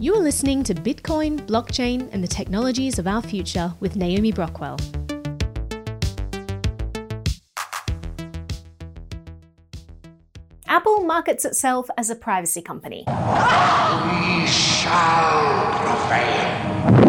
[0.00, 4.78] You are listening to Bitcoin, blockchain, and the technologies of our future with Naomi Brockwell.
[10.68, 13.02] Apple markets itself as a privacy company.
[13.08, 17.07] We shall prevail.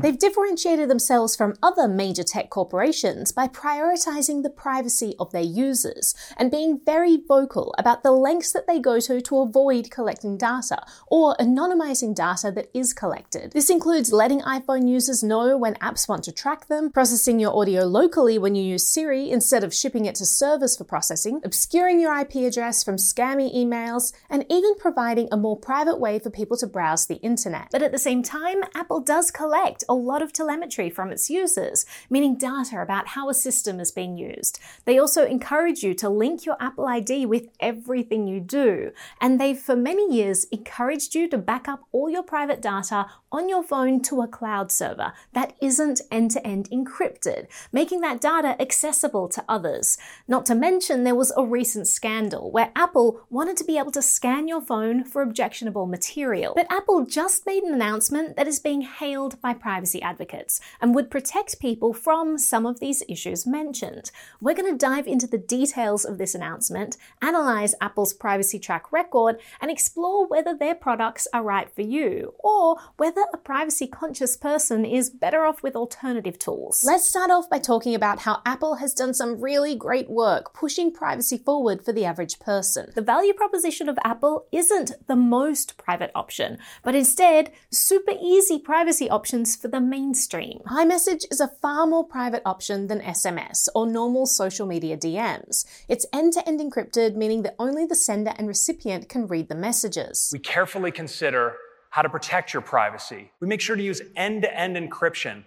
[0.00, 6.14] They've differentiated themselves from other major tech corporations by prioritizing the privacy of their users
[6.38, 10.82] and being very vocal about the lengths that they go to to avoid collecting data
[11.08, 13.52] or anonymizing data that is collected.
[13.52, 17.84] This includes letting iPhone users know when apps want to track them, processing your audio
[17.84, 22.18] locally when you use Siri instead of shipping it to servers for processing, obscuring your
[22.18, 26.66] IP address from scammy emails, and even providing a more private way for people to
[26.66, 27.68] browse the internet.
[27.70, 31.84] But at the same time, Apple does collect a lot of telemetry from its users,
[32.08, 34.60] meaning data about how a system is being used.
[34.84, 38.92] They also encourage you to link your Apple ID with everything you do.
[39.20, 43.48] And they've for many years encouraged you to back up all your private data on
[43.48, 48.60] your phone to a cloud server that isn't end to end encrypted, making that data
[48.60, 49.98] accessible to others.
[50.28, 54.02] Not to mention, there was a recent scandal where Apple wanted to be able to
[54.02, 56.54] scan your phone for objectionable material.
[56.54, 61.10] But Apple just made an announcement that is being hailed by privacy advocates and would
[61.10, 64.10] protect people from some of these issues mentioned.
[64.38, 69.40] We're going to dive into the details of this announcement, analyze Apple's privacy track record,
[69.58, 74.84] and explore whether their products are right for you or whether a privacy conscious person
[74.84, 76.84] is better off with alternative tools.
[76.84, 80.92] Let's start off by talking about how Apple has done some really great work pushing
[80.92, 82.92] privacy forward for the average person.
[82.94, 89.08] The value proposition of Apple isn't the most private option, but instead super easy privacy
[89.08, 90.60] options for the mainstream.
[90.68, 95.64] iMessage is a far more private option than SMS or normal social media DMs.
[95.88, 99.54] It's end to end encrypted, meaning that only the sender and recipient can read the
[99.54, 100.30] messages.
[100.32, 101.54] We carefully consider
[101.90, 103.30] how to protect your privacy.
[103.40, 105.44] We make sure to use end to end encryption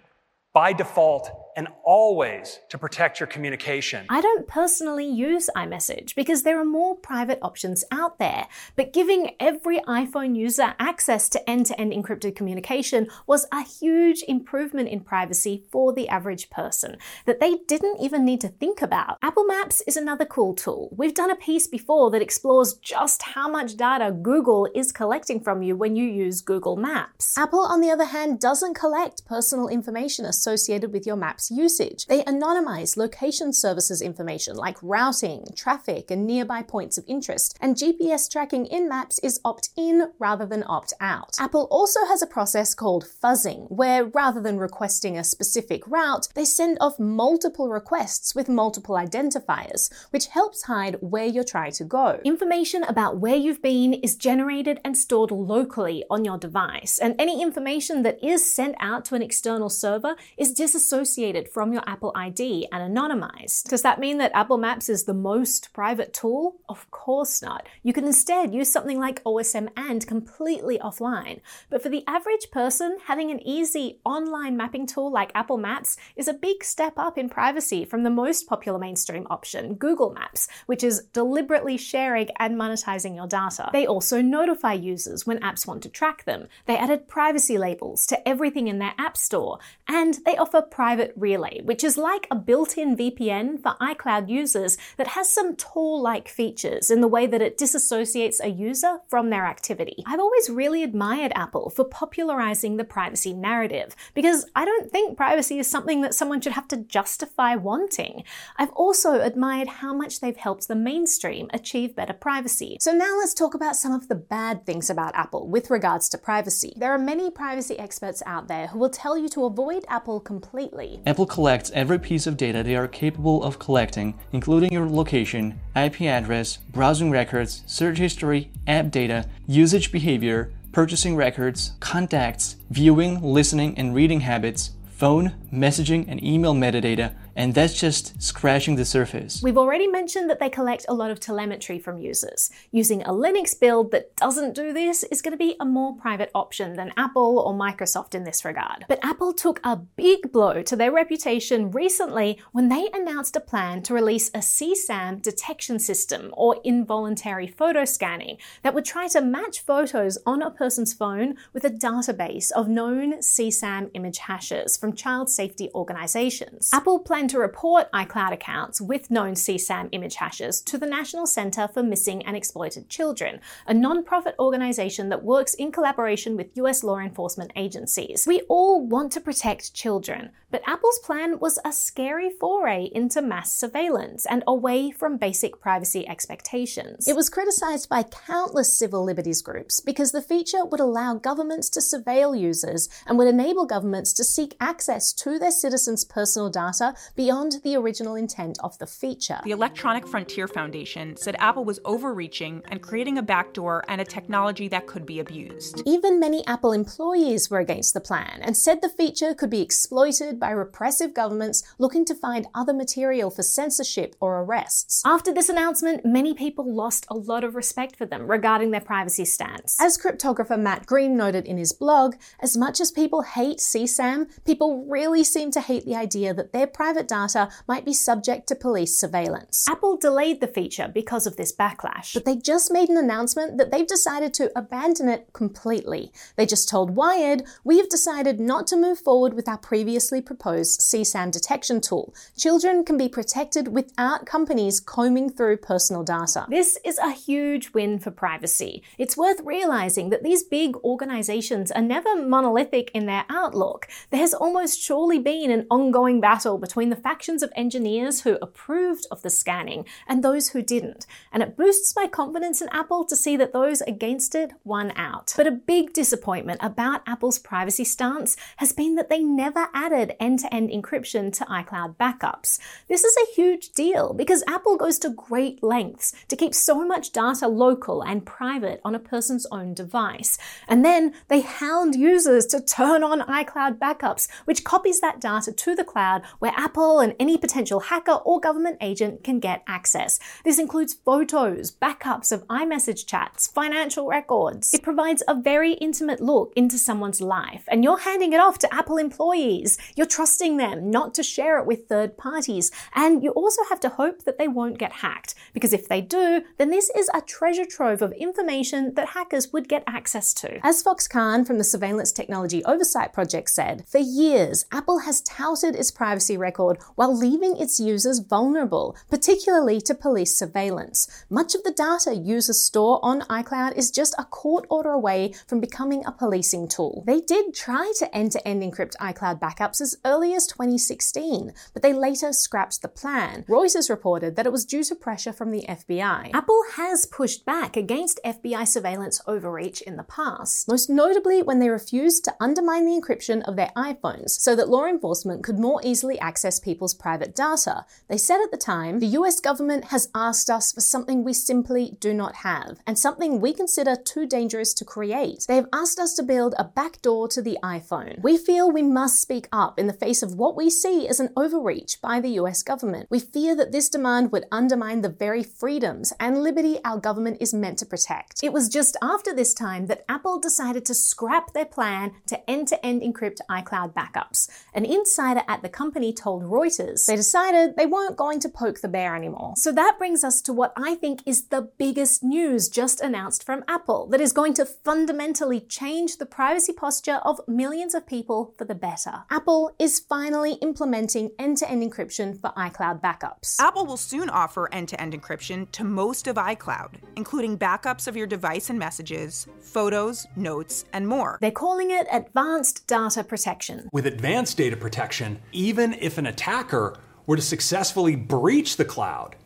[0.52, 4.06] by default and always to protect your communication.
[4.08, 9.36] I don't personally use iMessage because there are more private options out there, but giving
[9.40, 15.00] every iPhone user access to end to end encrypted communication was a huge improvement in
[15.00, 19.18] privacy for the average person that they didn't even need to think about.
[19.22, 20.90] Apple Maps is another cool tool.
[20.96, 25.62] We've done a piece before that explores just how much data Google is collecting from
[25.62, 27.36] you when you use Google Maps.
[27.38, 32.06] Apple, on the other hand, doesn't collect personal information associated with your Maps usage.
[32.06, 38.30] They anonymize location services information like routing, traffic, and nearby points of interest, and GPS
[38.30, 41.36] tracking in Maps is opt in rather than opt out.
[41.38, 46.44] Apple also has a process called fuzzing, where rather than requesting a specific route, they
[46.44, 52.20] send off multiple requests with multiple identifiers, which helps hide where you're trying to go.
[52.24, 57.42] Information about where you've been is generated and stored locally on your device, and any
[57.42, 62.68] information that is sent out to an external server is disassociated from your Apple ID
[62.72, 63.68] and anonymized.
[63.68, 66.56] Does that mean that Apple Maps is the most private tool?
[66.68, 67.66] Of course not.
[67.82, 71.40] You can instead use something like OsmAnd completely offline.
[71.70, 76.28] But for the average person, having an easy online mapping tool like Apple Maps is
[76.28, 80.84] a big step up in privacy from the most popular mainstream option, Google Maps, which
[80.84, 83.70] is deliberately sharing and monetizing your data.
[83.72, 86.48] They also notify users when apps want to track them.
[86.66, 89.58] They added privacy labels to everything in their app store,
[89.88, 94.76] and they offer private Relay, which is like a built in VPN for iCloud users
[94.98, 99.30] that has some Tor like features in the way that it disassociates a user from
[99.30, 100.02] their activity.
[100.06, 105.58] I've always really admired Apple for popularizing the privacy narrative because I don't think privacy
[105.58, 108.24] is something that someone should have to justify wanting.
[108.58, 112.76] I've also admired how much they've helped the mainstream achieve better privacy.
[112.80, 116.18] So now let's talk about some of the bad things about Apple with regards to
[116.18, 116.74] privacy.
[116.76, 121.00] There are many privacy experts out there who will tell you to avoid Apple completely.
[121.14, 126.56] Collects every piece of data they are capable of collecting, including your location, IP address,
[126.56, 134.20] browsing records, search history, app data, usage behavior, purchasing records, contacts, viewing, listening, and reading
[134.20, 139.42] habits, phone, messaging, and email metadata, and that's just scratching the surface.
[139.42, 142.50] We've already mentioned that they collect a lot of telemetry from users.
[142.70, 146.30] Using a Linux build that doesn't do this is going to be a more private
[146.34, 148.84] option than Apple or Microsoft in this regard.
[148.88, 153.82] But Apple took a big blow to their reputation recently when they announced a plan
[153.82, 159.60] to release a CSAM detection system or involuntary photo scanning that would try to match
[159.60, 165.28] photos on a person's phone with a database of known CSAM image hashes from child
[165.28, 166.70] safety organizations.
[166.72, 171.26] Apple plans began to report iCloud accounts with known CSAM image hashes to the National
[171.26, 176.84] Center for Missing and Exploited Children, a non-profit organization that works in collaboration with US
[176.84, 178.26] law enforcement agencies.
[178.26, 183.52] We all want to protect children, but Apple's plan was a scary foray into mass
[183.52, 187.08] surveillance and away from basic privacy expectations.
[187.08, 191.80] It was criticized by countless civil liberties groups because the feature would allow governments to
[191.80, 197.56] surveil users and would enable governments to seek access to their citizens' personal data beyond
[197.62, 199.40] the original intent of the feature.
[199.44, 204.68] The Electronic Frontier Foundation said Apple was overreaching and creating a backdoor and a technology
[204.68, 205.82] that could be abused.
[205.86, 210.40] Even many Apple employees were against the plan and said the feature could be exploited
[210.40, 215.02] by repressive governments looking to find other material for censorship or arrests.
[215.04, 219.24] After this announcement, many people lost a lot of respect for them regarding their privacy
[219.24, 219.80] stance.
[219.80, 224.84] As cryptographer Matt Green noted in his blog, as much as people hate CSAM, people
[224.88, 228.96] really seem to hate the idea that their private data might be subject to police
[228.98, 229.66] surveillance.
[229.68, 233.70] Apple delayed the feature because of this backlash, but they just made an announcement that
[233.70, 236.12] they've decided to abandon it completely.
[236.36, 240.80] They just told Wired, we have decided not to move forward with our previously proposed
[240.80, 242.14] CSAM detection tool.
[242.36, 246.46] Children can be protected without companies combing through personal data.
[246.48, 248.82] This is a huge win for privacy.
[248.98, 253.88] It's worth realizing that these big organizations are never monolithic in their outlook.
[254.10, 259.22] There's almost surely been an ongoing battle between the factions of engineers who approved of
[259.22, 261.06] the scanning and those who didn't.
[261.32, 265.32] And it boosts my confidence in Apple to see that those against it won out.
[265.36, 270.40] But a big disappointment about Apple's privacy stance has been that they never added end
[270.40, 272.58] to end encryption to iCloud backups.
[272.88, 277.12] This is a huge deal because Apple goes to great lengths to keep so much
[277.12, 280.38] data local and private on a person's own device.
[280.68, 285.74] And then they hound users to turn on iCloud backups, which copies that data to
[285.74, 290.18] the cloud where Apple and any potential hacker or government agent can get access.
[290.44, 294.72] This includes photos, backups of iMessage chats, financial records.
[294.74, 298.74] It provides a very intimate look into someone's life, and you're handing it off to
[298.74, 299.78] Apple employees.
[299.96, 303.88] You're trusting them not to share it with third parties, and you also have to
[303.88, 307.64] hope that they won't get hacked, because if they do, then this is a treasure
[307.64, 310.60] trove of information that hackers would get access to.
[310.64, 315.74] As Fox Cahn from the Surveillance Technology Oversight Project said, for years, Apple has touted
[315.74, 321.24] its privacy record while leaving its users vulnerable, particularly to police surveillance.
[321.30, 325.60] Much of the data users store on iCloud is just a court order away from
[325.60, 327.04] becoming a policing tool.
[327.06, 331.82] They did try to end to end encrypt iCloud backups as early as 2016, but
[331.82, 333.44] they later scrapped the plan.
[333.48, 336.30] Reuters reported that it was due to pressure from the FBI.
[336.34, 341.68] Apple has pushed back against FBI surveillance overreach in the past, most notably when they
[341.68, 346.18] refused to undermine the encryption of their iPhones so that law enforcement could more easily
[346.18, 347.84] access people's private data.
[348.08, 351.96] They said at the time, the US government has asked us for something we simply
[352.00, 355.44] do not have, and something we consider too dangerous to create.
[355.48, 358.22] They have asked us to build a backdoor to the iPhone.
[358.22, 361.32] We feel we must speak up in the face of what we see as an
[361.36, 363.08] overreach by the US government.
[363.10, 367.54] We fear that this demand would undermine the very freedoms and liberty our government is
[367.54, 368.42] meant to protect.
[368.42, 372.68] It was just after this time that Apple decided to scrap their plan to end
[372.68, 374.48] to end encrypt iCloud backups.
[374.74, 378.88] An insider at the company told Reuters they decided they weren't going to poke the
[378.88, 379.54] bear anymore.
[379.56, 383.64] So that brings us to what I think is the biggest news just announced from
[383.68, 388.64] Apple that is going to fundamentally change the privacy posture of millions of people for
[388.64, 389.24] the better.
[389.30, 393.60] Apple is finally implementing end to end encryption for iCloud backups.
[393.60, 398.16] Apple will soon offer end to end encryption to most of iCloud, including backups of
[398.16, 401.38] your device and messages, photos, notes, and more.
[401.40, 403.88] They're calling it Advanced Data Protection.
[403.92, 409.36] With advanced data protection, even if an attacker were to successfully breach the cloud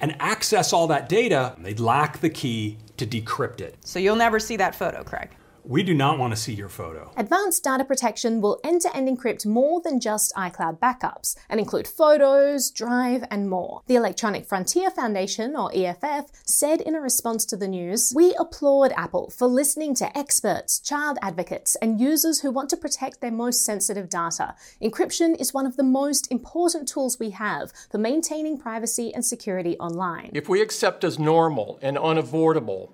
[0.00, 3.76] and access all that data, they'd lack the key to decrypt it.
[3.80, 5.30] So you'll never see that photo, Craig.
[5.68, 7.10] We do not want to see your photo.
[7.16, 11.88] Advanced data protection will end to end encrypt more than just iCloud backups and include
[11.88, 13.82] photos, Drive, and more.
[13.88, 18.92] The Electronic Frontier Foundation, or EFF, said in a response to the news We applaud
[18.96, 23.64] Apple for listening to experts, child advocates, and users who want to protect their most
[23.64, 24.54] sensitive data.
[24.80, 29.76] Encryption is one of the most important tools we have for maintaining privacy and security
[29.78, 30.30] online.
[30.32, 32.92] If we accept as normal and unavoidable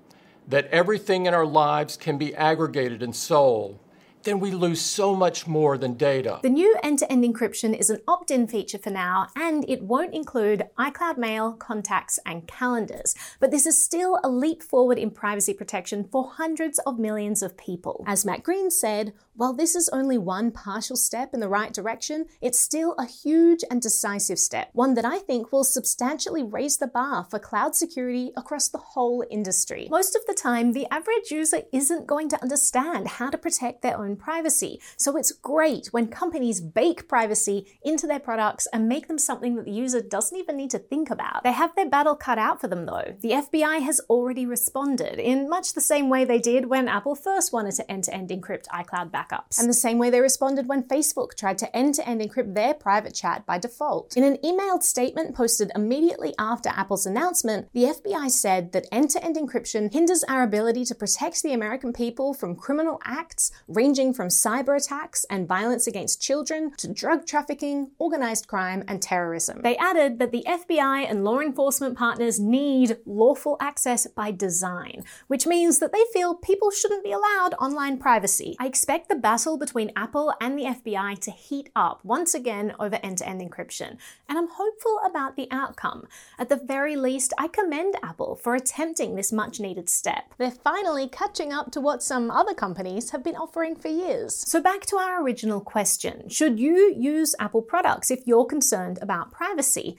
[0.48, 3.78] that everything in our lives can be aggregated and sold,
[4.24, 6.40] then we lose so much more than data.
[6.42, 9.82] The new end to end encryption is an opt in feature for now, and it
[9.82, 13.14] won't include iCloud Mail, contacts, and calendars.
[13.40, 17.56] But this is still a leap forward in privacy protection for hundreds of millions of
[17.56, 18.04] people.
[18.06, 22.26] As Matt Green said, while this is only one partial step in the right direction,
[22.40, 26.86] it's still a huge and decisive step, one that I think will substantially raise the
[26.86, 29.88] bar for cloud security across the whole industry.
[29.90, 33.96] Most of the time, the average user isn't going to understand how to protect their
[33.96, 39.18] own privacy, so it's great when companies bake privacy into their products and make them
[39.18, 41.42] something that the user doesn't even need to think about.
[41.42, 43.14] They have their battle cut out for them though.
[43.20, 47.52] The FBI has already responded in much the same way they did when Apple first
[47.52, 50.82] wanted to end to end encrypt iCloud backups and the same way they responded when
[50.82, 54.16] Facebook tried to end to end encrypt their private chat by default.
[54.16, 59.24] In an emailed statement posted immediately after Apple's announcement, the FBI said that end to
[59.24, 64.28] end encryption hinders our ability to protect the American people from criminal acts ranging from
[64.28, 69.60] cyber attacks and violence against children to drug trafficking, organized crime, and terrorism.
[69.60, 75.46] They added that the FBI and law enforcement partners need lawful access by design, which
[75.46, 78.56] means that they feel people shouldn't be allowed online privacy.
[78.58, 82.98] I expect the battle between Apple and the FBI to heat up once again over
[83.02, 86.06] end to end encryption, and I'm hopeful about the outcome.
[86.38, 90.32] At the very least, I commend Apple for attempting this much needed step.
[90.38, 94.34] They're finally catching up to what some other companies have been offering for years.
[94.34, 99.32] So, back to our original question Should you use Apple products if you're concerned about
[99.32, 99.96] privacy?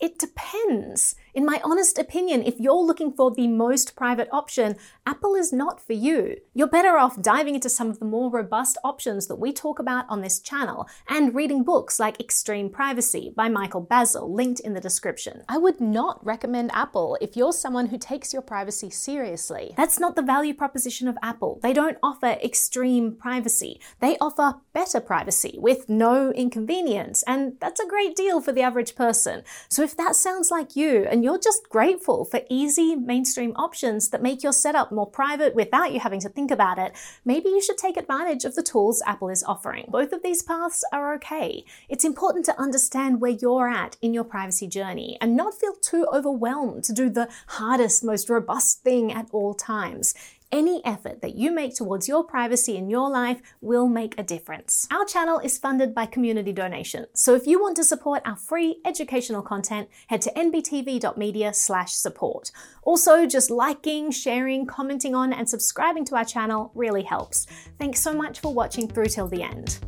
[0.00, 1.14] It depends.
[1.34, 5.84] In my honest opinion, if you're looking for the most private option, Apple is not
[5.84, 6.36] for you.
[6.54, 10.04] You're better off diving into some of the more robust options that we talk about
[10.08, 14.80] on this channel and reading books like Extreme Privacy by Michael Bazzell, linked in the
[14.80, 15.42] description.
[15.48, 19.74] I would not recommend Apple if you're someone who takes your privacy seriously.
[19.76, 21.58] That's not the value proposition of Apple.
[21.64, 23.80] They don't offer extreme privacy.
[23.98, 28.94] They offer better privacy with no inconvenience, and that's a great deal for the average
[28.94, 29.42] person.
[29.68, 34.22] So if that sounds like you and you're just grateful for easy mainstream options that
[34.22, 37.78] make your setup more private without you having to think about it, maybe you should
[37.78, 39.86] take advantage of the tools Apple is offering.
[39.88, 41.64] Both of these paths are okay.
[41.88, 46.06] It's important to understand where you're at in your privacy journey and not feel too
[46.12, 50.14] overwhelmed to do the hardest, most robust thing at all times.
[50.54, 54.86] Any effort that you make towards your privacy in your life will make a difference.
[54.88, 58.76] Our channel is funded by community donations, so if you want to support our free
[58.84, 62.52] educational content, head to nbtv.media/support.
[62.84, 67.46] Also, just liking, sharing, commenting on, and subscribing to our channel really helps.
[67.80, 69.80] Thanks so much for watching through till the end.